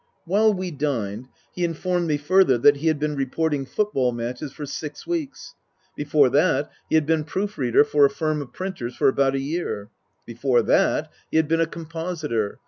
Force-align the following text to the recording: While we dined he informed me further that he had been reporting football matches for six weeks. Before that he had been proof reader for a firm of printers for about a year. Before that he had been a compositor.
While 0.25 0.51
we 0.55 0.71
dined 0.71 1.27
he 1.53 1.63
informed 1.63 2.07
me 2.07 2.17
further 2.17 2.57
that 2.57 2.77
he 2.77 2.87
had 2.87 2.97
been 2.97 3.15
reporting 3.15 3.67
football 3.67 4.11
matches 4.11 4.51
for 4.51 4.65
six 4.65 5.05
weeks. 5.05 5.53
Before 5.95 6.27
that 6.29 6.71
he 6.89 6.95
had 6.95 7.05
been 7.05 7.23
proof 7.23 7.55
reader 7.55 7.83
for 7.83 8.03
a 8.03 8.09
firm 8.09 8.41
of 8.41 8.51
printers 8.51 8.95
for 8.95 9.07
about 9.07 9.35
a 9.35 9.39
year. 9.39 9.89
Before 10.25 10.63
that 10.63 11.11
he 11.29 11.37
had 11.37 11.47
been 11.47 11.61
a 11.61 11.67
compositor. 11.67 12.57